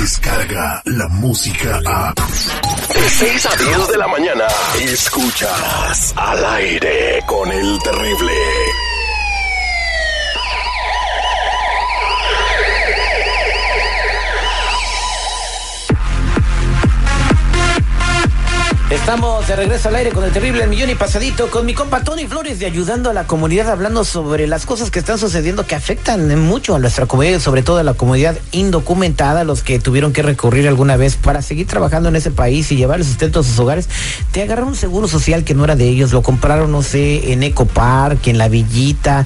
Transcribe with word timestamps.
escucha 0.00 0.82
la 0.86 1.08
música 1.08 1.78
a... 1.86 2.14
De 2.14 3.10
6 3.10 3.46
a 3.46 3.56
10 3.56 3.88
de 3.88 3.98
la 3.98 4.08
mañana, 4.08 4.46
escuchas 4.80 6.14
al 6.16 6.44
aire 6.44 7.22
con 7.26 7.52
el 7.52 7.78
terrible. 7.82 8.32
Estamos 18.90 19.46
de 19.46 19.54
regreso 19.54 19.88
al 19.88 19.94
aire 19.94 20.10
con 20.10 20.24
el 20.24 20.32
terrible 20.32 20.66
millón 20.66 20.90
y 20.90 20.96
pasadito 20.96 21.48
con 21.48 21.64
mi 21.64 21.74
compa 21.74 22.02
Tony 22.02 22.26
Flores 22.26 22.58
de 22.58 22.66
ayudando 22.66 23.08
a 23.08 23.12
la 23.12 23.24
comunidad 23.24 23.70
hablando 23.70 24.02
sobre 24.02 24.48
las 24.48 24.66
cosas 24.66 24.90
que 24.90 24.98
están 24.98 25.16
sucediendo 25.16 25.64
que 25.64 25.76
afectan 25.76 26.36
mucho 26.40 26.74
a 26.74 26.80
nuestra 26.80 27.06
comunidad, 27.06 27.38
sobre 27.38 27.62
todo 27.62 27.78
a 27.78 27.84
la 27.84 27.94
comunidad 27.94 28.36
indocumentada, 28.50 29.44
los 29.44 29.62
que 29.62 29.78
tuvieron 29.78 30.12
que 30.12 30.22
recurrir 30.22 30.66
alguna 30.66 30.96
vez 30.96 31.14
para 31.14 31.40
seguir 31.40 31.68
trabajando 31.68 32.08
en 32.08 32.16
ese 32.16 32.32
país 32.32 32.72
y 32.72 32.76
llevar 32.76 32.98
el 32.98 33.04
sustento 33.04 33.38
a 33.38 33.42
sus 33.44 33.56
hogares. 33.60 33.88
Te 34.32 34.42
agarraron 34.42 34.70
un 34.70 34.76
seguro 34.76 35.06
social 35.06 35.44
que 35.44 35.54
no 35.54 35.62
era 35.62 35.76
de 35.76 35.88
ellos, 35.88 36.10
lo 36.10 36.22
compraron, 36.22 36.72
no 36.72 36.82
sé, 36.82 37.32
en 37.32 37.44
Eco 37.44 37.66
Park, 37.66 38.26
en 38.26 38.38
la 38.38 38.48
Villita, 38.48 39.24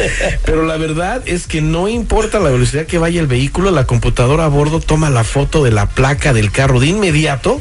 Pero 0.46 0.64
la 0.64 0.78
verdad 0.78 1.22
es 1.26 1.46
que 1.46 1.60
no 1.60 1.88
importa 1.88 2.38
la 2.40 2.48
velocidad 2.48 2.86
que 2.86 2.96
vaya 2.96 3.20
el 3.20 3.26
vehículo, 3.26 3.70
la 3.70 3.84
computadora 3.84 4.46
a 4.46 4.48
bordo 4.48 4.80
toma 4.80 5.10
la 5.10 5.24
foto 5.24 5.62
de 5.62 5.72
la 5.72 5.84
placa 5.90 6.32
del 6.32 6.50
carro 6.52 6.80
de 6.80 6.86
inmediato 6.86 7.60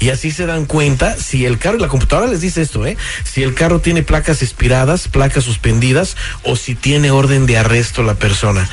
y 0.00 0.10
así 0.10 0.30
se 0.30 0.46
dan 0.46 0.64
cuenta 0.64 1.16
si 1.16 1.44
el 1.44 1.58
carro, 1.58 1.78
y 1.78 1.80
la 1.80 1.88
computadora 1.88 2.28
les 2.28 2.40
dice 2.40 2.62
esto, 2.62 2.86
¿eh? 2.86 2.96
Si 3.24 3.42
el 3.42 3.54
carro 3.54 3.80
tiene 3.80 4.02
placas 4.02 4.42
expiradas, 4.42 5.08
placas 5.08 5.44
suspendidas 5.44 6.16
o 6.44 6.56
si 6.56 6.74
tiene 6.74 7.10
orden 7.10 7.46
de 7.46 7.58
arresto 7.58 8.02
la 8.02 8.14
persona. 8.14 8.68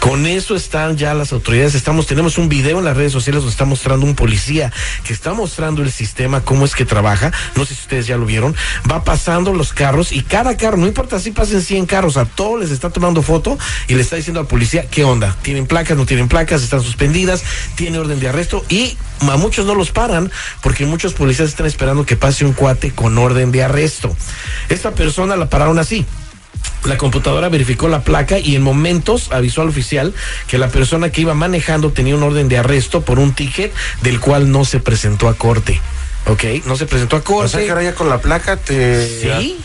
Con 0.00 0.26
eso 0.26 0.54
están 0.54 0.96
ya 0.96 1.14
las 1.14 1.32
autoridades. 1.32 1.74
Estamos, 1.74 2.06
tenemos 2.06 2.38
un 2.38 2.48
video 2.48 2.78
en 2.78 2.84
las 2.84 2.96
redes 2.96 3.12
sociales 3.12 3.42
donde 3.42 3.52
está 3.52 3.64
mostrando 3.64 4.06
un 4.06 4.14
policía 4.14 4.72
que 5.04 5.12
está 5.12 5.32
mostrando 5.32 5.82
el 5.82 5.90
sistema, 5.90 6.42
cómo 6.42 6.64
es 6.64 6.74
que 6.74 6.84
trabaja. 6.84 7.32
No 7.56 7.64
sé 7.64 7.74
si 7.74 7.82
ustedes 7.82 8.06
ya 8.06 8.16
lo 8.16 8.26
vieron. 8.26 8.54
Va 8.90 9.04
pasando 9.04 9.52
los 9.52 9.72
carros 9.72 10.12
y 10.12 10.22
cada 10.22 10.56
carro, 10.56 10.76
no 10.76 10.86
importa 10.86 11.18
si 11.18 11.30
pasen 11.32 11.62
100 11.62 11.86
carros, 11.86 12.16
a 12.16 12.24
todos 12.24 12.60
les 12.60 12.70
está 12.70 12.90
tomando 12.90 13.22
foto 13.22 13.58
y 13.88 13.94
le 13.94 14.02
está 14.02 14.16
diciendo 14.16 14.40
al 14.40 14.46
policía 14.46 14.86
qué 14.88 15.04
onda. 15.04 15.36
¿Tienen 15.42 15.66
placas? 15.66 15.96
¿No 15.96 16.06
tienen 16.06 16.28
placas? 16.28 16.62
¿Están 16.62 16.82
suspendidas? 16.82 17.42
¿Tiene 17.74 17.98
orden 17.98 18.20
de 18.20 18.28
arresto? 18.28 18.64
Y 18.68 18.96
a 19.20 19.36
muchos 19.36 19.66
no 19.66 19.74
los 19.74 19.90
paran 19.90 20.30
porque 20.62 20.86
muchos 20.86 21.12
policías 21.14 21.48
están 21.48 21.66
esperando 21.66 22.04
que 22.06 22.16
pase 22.16 22.44
un 22.44 22.52
cuate 22.52 22.92
con 22.92 23.16
orden 23.18 23.52
de 23.52 23.62
arresto. 23.64 24.16
Esta 24.68 24.92
persona 24.92 25.36
la 25.36 25.48
pararon 25.48 25.78
así. 25.78 26.06
La 26.84 26.96
computadora 26.96 27.48
verificó 27.48 27.88
la 27.88 28.02
placa 28.02 28.38
y 28.38 28.54
en 28.56 28.62
momentos 28.62 29.30
avisó 29.32 29.62
al 29.62 29.68
oficial 29.68 30.14
que 30.46 30.58
la 30.58 30.68
persona 30.68 31.10
que 31.10 31.20
iba 31.22 31.34
manejando 31.34 31.90
tenía 31.92 32.14
un 32.16 32.22
orden 32.22 32.48
de 32.48 32.58
arresto 32.58 33.02
por 33.02 33.18
un 33.18 33.32
ticket 33.34 33.72
del 34.02 34.20
cual 34.20 34.50
no 34.50 34.64
se 34.64 34.78
presentó 34.80 35.28
a 35.28 35.34
corte. 35.34 35.80
¿Ok? 36.26 36.44
No 36.66 36.76
se 36.76 36.86
presentó 36.86 37.16
a 37.16 37.20
O 37.20 37.24
corte. 37.24 37.48
sea 37.50 37.60
que 37.64 37.70
ahora 37.70 37.82
ya 37.82 37.94
con 37.94 38.08
la 38.08 38.20
placa 38.20 38.56
te. 38.56 39.06
Sí. 39.20 39.58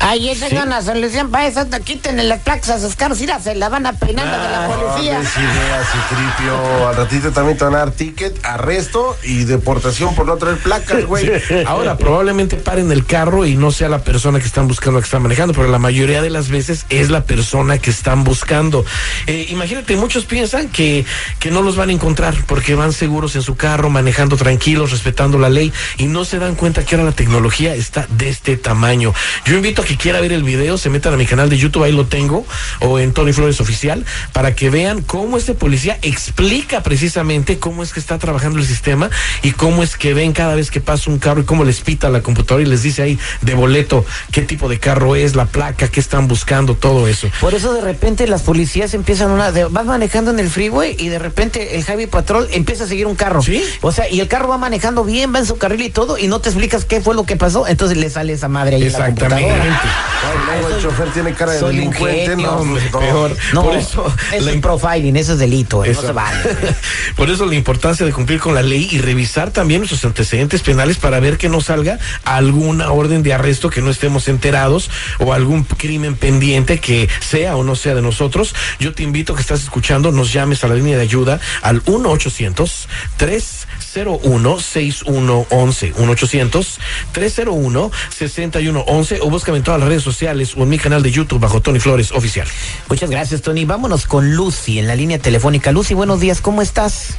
Ay, 0.00 0.30
esa 0.30 0.46
es 0.46 0.52
una 0.52 0.82
solución 0.82 1.30
para 1.30 1.46
eso. 1.46 1.66
Quítenle 1.84 2.24
las 2.24 2.40
placas 2.40 2.70
a 2.70 2.80
sus 2.80 2.96
carros. 2.96 3.20
Mira, 3.20 3.40
se 3.40 3.54
la 3.54 3.68
van 3.68 3.86
a 3.86 3.92
peinar 3.92 4.26
de 4.26 4.50
la 4.50 4.68
No, 4.68 4.74
policía. 4.74 5.18
des 5.20 5.36
ideas, 5.36 5.86
Citripio. 5.92 6.88
Al 6.88 6.96
ratito 6.96 7.30
también 7.32 7.56
te 7.58 7.64
van 7.64 7.74
a 7.74 7.78
dar 7.78 7.90
ticket, 7.92 8.38
arresto 8.44 9.16
y 9.22 9.44
deportación 9.44 10.14
por 10.14 10.26
no 10.26 10.36
traer 10.36 10.58
placas, 10.58 11.04
güey. 11.04 11.30
Ahora, 11.66 11.96
probablemente 11.96 12.56
paren 12.56 12.90
el 12.92 13.04
carro 13.04 13.46
y 13.46 13.56
no 13.56 13.70
sea 13.70 13.88
la 13.88 14.00
persona 14.02 14.40
que 14.40 14.46
están 14.46 14.66
buscando 14.68 15.00
que 15.00 15.04
está 15.04 15.18
manejando, 15.18 15.54
pero 15.54 15.68
la 15.68 15.78
mayoría 15.78 16.22
de 16.22 16.30
las 16.30 16.48
veces 16.48 16.86
es 16.88 17.10
la 17.10 17.24
persona 17.24 17.78
que 17.78 17.90
están 17.90 18.24
buscando. 18.24 18.84
Eh, 19.26 19.46
imagínate, 19.50 19.96
muchos 19.96 20.24
piensan 20.24 20.68
que, 20.68 21.04
que 21.38 21.50
no 21.50 21.62
los 21.62 21.76
van 21.76 21.90
a 21.90 21.92
encontrar 21.92 22.34
porque 22.46 22.74
van 22.74 22.92
seguros 22.92 23.36
en 23.36 23.42
su 23.42 23.56
carro, 23.56 23.90
manejando 23.90 24.36
tranquilos, 24.36 24.90
respetando 24.90 25.38
la 25.38 25.48
ley 25.50 25.72
y 25.96 26.06
no 26.06 26.24
se 26.24 26.38
dan 26.38 26.54
cuenta 26.54 26.84
que 26.84 26.94
ahora 26.94 27.04
la 27.06 27.12
tecnología 27.14 27.74
está 27.74 28.06
de 28.10 28.28
este 28.28 28.56
tamaño. 28.56 29.12
Yo 29.44 29.54
invito 29.56 29.67
a 29.76 29.84
que 29.84 29.96
quiera 29.96 30.20
ver 30.20 30.32
el 30.32 30.42
video, 30.42 30.78
se 30.78 30.90
metan 30.90 31.14
a 31.14 31.16
mi 31.16 31.26
canal 31.26 31.48
de 31.50 31.58
YouTube, 31.58 31.84
ahí 31.84 31.92
lo 31.92 32.06
tengo, 32.06 32.46
o 32.80 32.98
en 32.98 33.12
Tony 33.12 33.32
Flores 33.32 33.60
Oficial, 33.60 34.04
para 34.32 34.54
que 34.54 34.70
vean 34.70 35.02
cómo 35.02 35.36
este 35.36 35.54
policía 35.54 35.98
explica 36.02 36.82
precisamente 36.82 37.58
cómo 37.58 37.82
es 37.82 37.92
que 37.92 38.00
está 38.00 38.18
trabajando 38.18 38.58
el 38.58 38.66
sistema 38.66 39.10
y 39.42 39.52
cómo 39.52 39.82
es 39.82 39.96
que 39.96 40.14
ven 40.14 40.32
cada 40.32 40.54
vez 40.54 40.70
que 40.70 40.80
pasa 40.80 41.10
un 41.10 41.18
carro 41.18 41.40
y 41.40 41.44
cómo 41.44 41.64
les 41.64 41.80
pita 41.80 42.08
la 42.08 42.20
computadora 42.22 42.64
y 42.64 42.68
les 42.68 42.82
dice 42.82 43.02
ahí 43.02 43.18
de 43.42 43.54
boleto 43.54 44.04
qué 44.32 44.42
tipo 44.42 44.68
de 44.68 44.78
carro 44.78 45.16
es, 45.16 45.34
la 45.34 45.46
placa, 45.46 45.88
qué 45.88 46.00
están 46.00 46.28
buscando, 46.28 46.74
todo 46.74 47.08
eso. 47.08 47.28
Por 47.40 47.54
eso 47.54 47.72
de 47.74 47.80
repente 47.80 48.26
las 48.26 48.42
policías 48.42 48.94
empiezan 48.94 49.30
una... 49.30 49.52
de- 49.52 49.64
vas 49.66 49.86
manejando 49.86 50.30
en 50.30 50.40
el 50.40 50.48
freeway 50.50 50.96
y 50.98 51.08
de 51.08 51.18
repente 51.18 51.76
el 51.76 51.84
Heavy 51.84 52.06
Patrol 52.06 52.48
empieza 52.52 52.84
a 52.84 52.86
seguir 52.86 53.06
un 53.06 53.14
carro. 53.16 53.42
Sí. 53.42 53.62
O 53.82 53.92
sea, 53.92 54.08
y 54.10 54.20
el 54.20 54.28
carro 54.28 54.48
va 54.48 54.58
manejando 54.58 55.04
bien, 55.04 55.34
va 55.34 55.38
en 55.40 55.46
su 55.46 55.56
carril 55.58 55.82
y 55.82 55.90
todo, 55.90 56.18
y 56.18 56.26
no 56.28 56.40
te 56.40 56.48
explicas 56.48 56.84
qué 56.84 57.00
fue 57.00 57.14
lo 57.14 57.24
que 57.24 57.36
pasó, 57.36 57.66
entonces 57.66 57.96
le 57.98 58.10
sale 58.10 58.32
esa 58.32 58.48
madre 58.48 58.76
ahí 58.76 58.82
Exactamente. 58.84 59.52
Computadora. 59.58 60.08
Ay, 60.20 60.38
luego 60.46 60.74
el 60.74 60.82
chofer 60.82 61.12
tiene 61.12 61.32
cara 61.32 61.52
de 61.52 61.60
delincuente, 61.60 62.36
no, 62.36 62.56
hombre, 62.56 62.82
no. 62.92 62.98
peor. 62.98 63.36
No, 63.52 63.62
Por 63.62 63.76
eso, 63.76 64.12
eso 64.32 64.44
la 64.44 64.52
es 64.52 64.60
profiling, 64.60 65.16
eso 65.16 65.34
es 65.34 65.38
delito, 65.38 65.84
no 65.84 66.00
se 66.00 66.12
vale. 66.12 66.38
Por 67.16 67.30
eso 67.30 67.46
la 67.46 67.54
importancia 67.54 68.04
de 68.04 68.12
cumplir 68.12 68.40
con 68.40 68.54
la 68.54 68.62
ley 68.62 68.88
y 68.90 68.98
revisar 68.98 69.50
también 69.50 69.80
nuestros 69.80 70.04
antecedentes 70.04 70.62
penales 70.62 70.98
para 70.98 71.20
ver 71.20 71.38
que 71.38 71.48
no 71.48 71.60
salga 71.60 71.98
alguna 72.24 72.90
orden 72.90 73.22
de 73.22 73.32
arresto 73.32 73.70
que 73.70 73.80
no 73.80 73.90
estemos 73.90 74.28
enterados 74.28 74.90
o 75.18 75.32
algún 75.32 75.64
crimen 75.64 76.16
pendiente 76.16 76.80
que 76.80 77.08
sea 77.20 77.56
o 77.56 77.64
no 77.64 77.76
sea 77.76 77.94
de 77.94 78.02
nosotros. 78.02 78.54
Yo 78.80 78.92
te 78.92 79.02
invito 79.02 79.32
a 79.32 79.36
que 79.36 79.42
estás 79.42 79.62
escuchando, 79.62 80.12
nos 80.12 80.32
llames 80.32 80.64
a 80.64 80.68
la 80.68 80.74
línea 80.74 80.96
de 80.96 81.02
ayuda 81.02 81.40
al 81.62 81.82
1 81.86 82.10
800 82.10 82.88
301 83.16 83.57
6111 83.92 85.92
1 85.96 86.12
800 86.12 86.78
301 87.12 87.90
6111 88.10 89.20
o 89.22 89.30
búscame 89.30 89.58
en 89.58 89.64
todas 89.64 89.80
las 89.80 89.88
redes 89.88 90.02
sociales 90.02 90.54
o 90.56 90.62
en 90.62 90.68
mi 90.68 90.78
canal 90.78 91.02
de 91.02 91.10
YouTube 91.10 91.40
bajo 91.40 91.60
Tony 91.60 91.80
Flores 91.80 92.12
Oficial. 92.12 92.46
Muchas 92.88 93.10
gracias, 93.10 93.42
Tony. 93.42 93.64
Vámonos 93.64 94.06
con 94.06 94.34
Lucy 94.34 94.78
en 94.78 94.86
la 94.86 94.96
línea 94.96 95.18
telefónica. 95.18 95.72
Lucy, 95.72 95.94
buenos 95.94 96.20
días, 96.20 96.40
¿cómo 96.40 96.62
estás? 96.62 97.16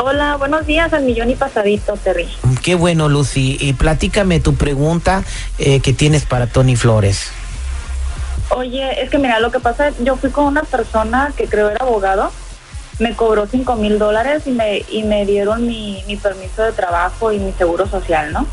Hola, 0.00 0.36
buenos 0.36 0.64
días 0.64 0.92
al 0.92 1.02
millón 1.02 1.28
y 1.30 1.34
pasadito, 1.34 1.96
Terry. 1.96 2.28
Qué 2.62 2.76
bueno, 2.76 3.08
Lucy. 3.08 3.58
Y 3.60 3.72
platícame 3.72 4.38
tu 4.38 4.54
pregunta 4.54 5.24
eh, 5.58 5.80
que 5.80 5.92
tienes 5.92 6.24
para 6.24 6.46
Tony 6.46 6.76
Flores. 6.76 7.30
Oye, 8.50 9.02
es 9.02 9.10
que 9.10 9.18
mira, 9.18 9.40
lo 9.40 9.50
que 9.50 9.58
pasa, 9.58 9.90
yo 10.00 10.16
fui 10.16 10.30
con 10.30 10.44
una 10.44 10.62
persona 10.62 11.32
que 11.36 11.46
creo 11.46 11.70
era 11.70 11.84
abogado 11.84 12.30
me 12.98 13.14
cobró 13.14 13.46
cinco 13.46 13.76
mil 13.76 13.98
dólares 13.98 14.42
y 14.46 14.50
me, 14.50 14.84
y 14.90 15.02
me 15.04 15.24
dieron 15.24 15.66
mi, 15.66 16.02
mi 16.06 16.16
permiso 16.16 16.62
de 16.62 16.72
trabajo 16.72 17.32
y 17.32 17.38
mi 17.38 17.52
seguro 17.52 17.86
social, 17.88 18.32
¿no? 18.32 18.46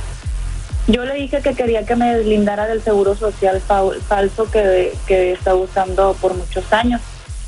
Yo 0.87 1.03
le 1.03 1.15
dije 1.15 1.41
que 1.41 1.55
quería 1.55 1.83
que 1.85 1.95
me 1.95 2.13
deslindara 2.15 2.67
del 2.67 2.83
seguro 2.83 3.15
social 3.15 3.59
fal- 3.67 3.99
falso 4.01 4.49
que, 4.51 4.93
que 5.07 5.31
está 5.33 5.55
usando 5.55 6.15
por 6.21 6.35
muchos 6.35 6.71
años. 6.71 7.01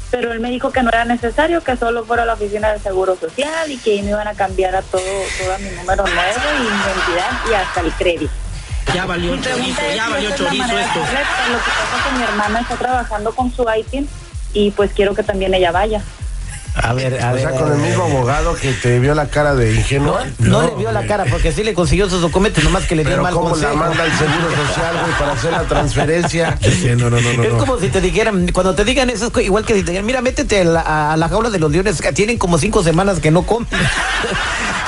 Pero 0.10 0.32
él 0.32 0.40
me 0.40 0.50
dijo 0.50 0.72
que 0.72 0.82
no 0.82 0.90
era 0.90 1.06
necesario, 1.06 1.62
que 1.64 1.76
solo 1.76 2.04
fuera 2.06 2.24
a 2.24 2.26
la 2.26 2.34
oficina 2.34 2.72
del 2.72 2.82
seguro 2.82 3.16
social 3.16 3.70
y 3.70 3.78
que 3.78 3.92
ahí 3.92 4.02
me 4.02 4.12
iban 4.12 4.28
a 4.28 4.34
cambiar 4.34 4.76
a 4.76 4.82
todo, 4.82 5.02
todo 5.38 5.54
a 5.54 5.58
mi 5.60 5.70
número 5.70 6.04
nuevo 6.04 6.42
y 6.58 6.62
mi 6.62 6.68
identidad 6.68 7.30
y 7.52 7.54
hasta 7.54 7.82
el 7.82 7.92
crédito. 7.92 8.32
Ya 8.96 9.06
valió 9.06 9.34
Mi 9.34 9.42
chorizo, 9.42 9.82
es 9.82 9.96
ya 9.96 10.08
valió 10.10 10.30
es 10.30 10.36
chorizo 10.36 10.56
manera 10.64 10.82
esto. 10.86 11.00
correcta. 11.02 11.48
Lo 11.52 11.58
que 11.60 11.72
pasa 11.72 11.98
es 11.98 12.04
que 12.12 12.18
mi 12.18 12.24
hermana 12.24 12.60
está 12.62 12.76
trabajando 12.78 13.36
con 13.36 13.52
su 13.54 13.66
ITIN 13.70 14.08
y 14.54 14.72
pues 14.72 14.92
quiero 14.94 15.14
que 15.14 15.24
también 15.24 15.54
ella 15.54 15.72
vaya. 15.74 16.02
A 16.82 16.94
ver, 16.94 17.22
a 17.22 17.32
O 17.32 17.34
ver. 17.34 17.42
sea, 17.42 17.50
a 17.50 17.54
con 17.60 17.72
el 17.72 17.78
mismo 17.80 18.04
abogado 18.04 18.56
que 18.56 18.72
te 18.74 19.00
vio 19.00 19.16
la 19.16 19.28
cara 19.28 19.56
de 19.56 19.74
ingenuo. 19.76 20.18
No, 20.40 20.62
le 20.62 20.76
vio 20.76 20.92
la 20.92 21.06
cara 21.06 21.26
porque 21.30 21.52
sí 21.52 21.64
le 21.64 21.74
consiguió 21.74 22.10
sus 22.10 22.22
documentos, 22.22 22.64
nomás 22.64 22.86
que 22.86 22.96
le 22.96 23.04
dio 23.04 23.22
mal 23.22 23.34
¿cómo 23.34 23.50
consejo. 23.50 23.74
la 23.74 23.80
manda 23.80 24.06
el 24.06 24.12
Seguro 24.12 24.50
Social, 24.68 24.96
güey, 25.02 25.18
para 25.20 25.32
hacer 25.34 25.52
la 25.52 25.64
transferencia? 25.64 26.58
Sí, 26.78 26.90
no, 26.96 27.10
no, 27.10 27.20
no, 27.20 27.34
no. 27.34 27.44
es 27.44 27.54
como 27.54 27.80
si 27.80 27.90
te 27.90 28.00
dijeran, 28.02 28.48
cuando 28.54 28.76
te 28.76 28.86
digan 28.86 29.10
eso, 29.10 29.32
es 29.36 29.46
igual 29.46 29.66
que 29.66 29.74
si 29.74 29.84
te 29.84 29.92
digan, 29.92 30.06
mira, 30.06 30.22
métete 30.22 30.62
a 30.62 30.64
la, 30.64 31.12
a 31.14 31.18
la 31.18 31.28
jaula 31.30 31.50
de 31.50 31.58
los 31.60 31.72
leones, 31.72 32.00
que 32.02 32.12
tienen 32.14 32.38
como 32.38 32.58
cinco 32.58 32.84
semanas 32.84 33.20
que 33.20 33.32
no 33.32 33.44
comen. 33.44 33.68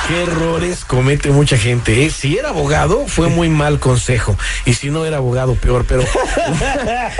Qué 0.07 0.23
errores 0.23 0.85
comete 0.85 1.29
mucha 1.29 1.55
gente. 1.55 2.03
¿eh? 2.05 2.09
Si 2.09 2.35
era 2.35 2.49
abogado, 2.49 3.05
fue 3.07 3.27
muy 3.27 3.47
mal 3.49 3.79
consejo. 3.79 4.35
Y 4.65 4.73
si 4.73 4.89
no 4.89 5.05
era 5.05 5.17
abogado, 5.17 5.53
peor. 5.53 5.85
Pero 5.87 6.01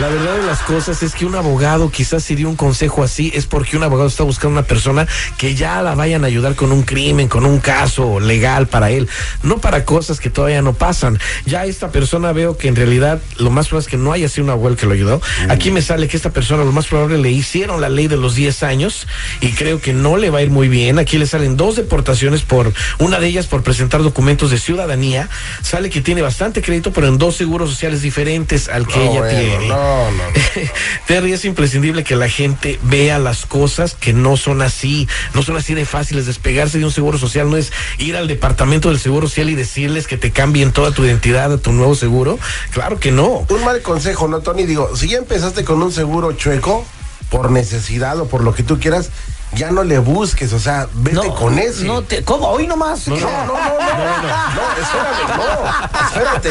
la 0.00 0.08
verdad 0.08 0.36
de 0.36 0.46
las 0.46 0.60
cosas 0.60 1.02
es 1.02 1.12
que 1.14 1.26
un 1.26 1.34
abogado 1.34 1.90
quizás 1.90 2.22
si 2.22 2.34
dio 2.36 2.48
un 2.48 2.54
consejo 2.56 3.02
así 3.02 3.32
es 3.34 3.46
porque 3.46 3.67
un 3.76 3.82
abogado 3.82 4.08
está 4.08 4.22
buscando 4.24 4.58
una 4.58 4.66
persona 4.66 5.06
que 5.36 5.54
ya 5.54 5.82
la 5.82 5.94
vayan 5.94 6.24
a 6.24 6.26
ayudar 6.26 6.54
con 6.54 6.72
un 6.72 6.82
crimen, 6.82 7.28
con 7.28 7.44
un 7.44 7.58
caso 7.60 8.20
legal 8.20 8.66
para 8.66 8.90
él, 8.90 9.08
no 9.42 9.58
para 9.58 9.84
cosas 9.84 10.20
que 10.20 10.30
todavía 10.30 10.62
no 10.62 10.74
pasan. 10.74 11.18
Ya 11.46 11.64
esta 11.66 11.90
persona 11.90 12.32
veo 12.32 12.56
que 12.56 12.68
en 12.68 12.76
realidad 12.76 13.20
lo 13.36 13.50
más 13.50 13.68
probable 13.68 13.86
es 13.86 13.90
que 13.90 13.96
no 13.96 14.12
haya 14.12 14.28
sido 14.28 14.44
un 14.44 14.50
abuelo 14.50 14.76
que 14.76 14.86
lo 14.86 14.92
ayudó. 14.92 15.20
Aquí 15.48 15.70
me 15.70 15.82
sale 15.82 16.08
que 16.08 16.16
esta 16.16 16.30
persona 16.30 16.64
lo 16.64 16.72
más 16.72 16.86
probable 16.86 17.18
le 17.18 17.30
hicieron 17.30 17.80
la 17.80 17.88
ley 17.88 18.08
de 18.08 18.16
los 18.16 18.34
10 18.34 18.62
años 18.62 19.06
y 19.40 19.52
creo 19.52 19.80
que 19.80 19.92
no 19.92 20.16
le 20.16 20.30
va 20.30 20.38
a 20.38 20.42
ir 20.42 20.50
muy 20.50 20.68
bien. 20.68 20.98
Aquí 20.98 21.18
le 21.18 21.26
salen 21.26 21.56
dos 21.56 21.76
deportaciones 21.76 22.42
por, 22.42 22.72
una 22.98 23.18
de 23.20 23.26
ellas 23.26 23.46
por 23.46 23.62
presentar 23.62 24.02
documentos 24.02 24.50
de 24.50 24.58
ciudadanía. 24.58 25.28
Sale 25.62 25.90
que 25.90 26.00
tiene 26.00 26.22
bastante 26.22 26.62
crédito, 26.62 26.92
pero 26.92 27.08
en 27.08 27.18
dos 27.18 27.36
seguros 27.36 27.70
sociales 27.70 28.02
diferentes 28.02 28.68
al 28.68 28.86
que 28.86 28.96
No, 28.96 29.02
ella 29.10 29.20
bueno, 29.20 29.38
tiene. 29.38 29.68
no, 29.68 30.10
no. 30.10 30.22
Terry, 31.06 31.32
es 31.32 31.44
imprescindible 31.44 32.04
que 32.04 32.16
la 32.16 32.28
gente 32.28 32.78
vea 32.82 33.18
las 33.18 33.44
cosas 33.46 33.57
que 33.98 34.12
no 34.12 34.36
son 34.36 34.62
así, 34.62 35.08
no 35.34 35.42
son 35.42 35.56
así 35.56 35.74
de 35.74 35.84
fáciles. 35.84 36.26
Despegarse 36.26 36.78
de 36.78 36.84
un 36.84 36.92
seguro 36.92 37.18
social 37.18 37.50
no 37.50 37.56
es 37.56 37.72
ir 37.98 38.16
al 38.16 38.28
departamento 38.28 38.88
del 38.88 38.98
seguro 38.98 39.28
social 39.28 39.50
y 39.50 39.54
decirles 39.54 40.06
que 40.06 40.16
te 40.16 40.30
cambien 40.30 40.72
toda 40.72 40.92
tu 40.92 41.04
identidad 41.04 41.52
a 41.52 41.58
tu 41.58 41.72
nuevo 41.72 41.94
seguro. 41.94 42.38
Claro 42.70 43.00
que 43.00 43.10
no. 43.10 43.46
Un 43.48 43.64
mal 43.64 43.82
consejo, 43.82 44.28
¿no, 44.28 44.40
Tony? 44.40 44.64
Digo, 44.64 44.94
si 44.96 45.08
ya 45.08 45.18
empezaste 45.18 45.64
con 45.64 45.82
un 45.82 45.92
seguro 45.92 46.32
chueco, 46.32 46.84
por 47.30 47.50
necesidad 47.50 48.18
o 48.20 48.26
por 48.26 48.42
lo 48.42 48.54
que 48.54 48.62
tú 48.62 48.78
quieras, 48.78 49.10
ya 49.54 49.70
no 49.70 49.82
le 49.84 49.98
busques, 49.98 50.52
o 50.52 50.58
sea, 50.58 50.88
vete 50.94 51.28
con 51.38 51.58
ese. 51.58 51.84
No 51.84 52.02
te, 52.02 52.22
¿Cómo? 52.24 52.48
Hoy 52.48 52.66
nomás. 52.66 53.06
No, 53.08 53.16
no, 53.16 53.22
no, 53.22 53.28
no, 53.28 53.46
no, 53.46 53.54
no, 53.54 54.82
espérame, 54.82 55.36
no, 55.36 56.06
espérate. 56.08 56.50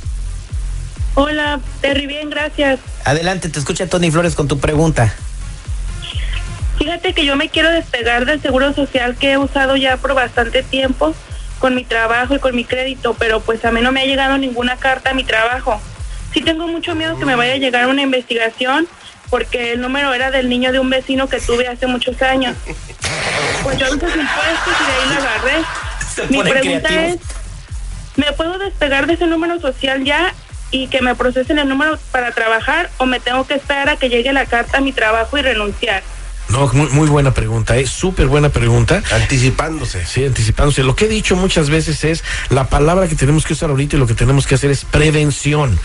Hola, 1.14 1.60
Terry, 1.80 2.06
bien, 2.06 2.30
gracias. 2.30 2.78
Adelante, 3.04 3.48
te 3.48 3.58
escucha 3.58 3.88
Tony 3.88 4.10
Flores 4.10 4.34
con 4.34 4.48
tu 4.48 4.58
pregunta. 4.58 5.12
Fíjate 6.78 7.12
que 7.12 7.26
yo 7.26 7.36
me 7.36 7.50
quiero 7.50 7.70
despegar 7.70 8.24
del 8.24 8.40
seguro 8.40 8.72
social 8.72 9.16
que 9.16 9.32
he 9.32 9.38
usado 9.38 9.76
ya 9.76 9.98
por 9.98 10.14
bastante 10.14 10.62
tiempo 10.62 11.14
con 11.60 11.74
mi 11.74 11.84
trabajo 11.84 12.34
y 12.34 12.38
con 12.40 12.56
mi 12.56 12.64
crédito, 12.64 13.14
pero 13.14 13.40
pues 13.40 13.64
a 13.64 13.70
mí 13.70 13.80
no 13.82 13.92
me 13.92 14.00
ha 14.00 14.06
llegado 14.06 14.38
ninguna 14.38 14.76
carta 14.76 15.10
a 15.10 15.14
mi 15.14 15.22
trabajo. 15.22 15.80
Sí 16.32 16.40
tengo 16.40 16.66
mucho 16.66 16.94
miedo 16.94 17.18
que 17.18 17.26
me 17.26 17.36
vaya 17.36 17.52
a 17.52 17.58
llegar 17.58 17.86
una 17.86 18.02
investigación 18.02 18.88
porque 19.28 19.72
el 19.72 19.80
número 19.80 20.12
era 20.12 20.30
del 20.30 20.48
niño 20.48 20.72
de 20.72 20.80
un 20.80 20.90
vecino 20.90 21.28
que 21.28 21.38
tuve 21.38 21.68
hace 21.68 21.86
muchos 21.86 22.20
años. 22.22 22.56
Pues 23.62 23.78
yo 23.78 23.86
hice 23.86 24.06
impuestos 24.06 24.74
y 24.80 24.86
de 24.86 24.92
ahí 24.92 25.08
la 25.10 25.16
agarré. 25.16 25.64
Mi 26.30 26.42
pregunta 26.42 27.06
es, 27.06 27.18
¿me 28.16 28.32
puedo 28.32 28.58
despegar 28.58 29.06
de 29.06 29.14
ese 29.14 29.26
número 29.26 29.60
social 29.60 30.02
ya 30.02 30.34
y 30.70 30.88
que 30.88 31.02
me 31.02 31.14
procesen 31.14 31.58
el 31.58 31.68
número 31.68 31.98
para 32.10 32.32
trabajar 32.32 32.90
o 32.96 33.06
me 33.06 33.20
tengo 33.20 33.46
que 33.46 33.54
esperar 33.54 33.90
a 33.90 33.96
que 33.96 34.08
llegue 34.08 34.32
la 34.32 34.46
carta 34.46 34.78
a 34.78 34.80
mi 34.80 34.92
trabajo 34.92 35.36
y 35.36 35.42
renunciar? 35.42 36.02
No, 36.50 36.68
muy, 36.72 36.88
muy 36.88 37.08
buena 37.08 37.32
pregunta, 37.32 37.76
es 37.76 37.90
súper 37.90 38.26
buena 38.26 38.48
pregunta. 38.48 39.02
Anticipándose. 39.12 40.04
Sí, 40.04 40.24
anticipándose. 40.24 40.82
Lo 40.82 40.96
que 40.96 41.04
he 41.04 41.08
dicho 41.08 41.36
muchas 41.36 41.70
veces 41.70 42.02
es 42.04 42.24
la 42.48 42.68
palabra 42.68 43.06
que 43.08 43.14
tenemos 43.14 43.44
que 43.44 43.52
usar 43.52 43.70
ahorita 43.70 43.96
y 43.96 43.98
lo 43.98 44.06
que 44.06 44.14
tenemos 44.14 44.46
que 44.46 44.56
hacer 44.56 44.70
es 44.70 44.84
prevención. 44.84 45.78